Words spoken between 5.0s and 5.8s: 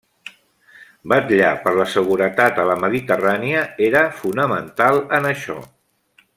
en això.